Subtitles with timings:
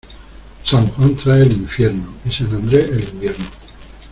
[0.63, 3.45] San Juan trae el infierno, y San Andrés el invierno.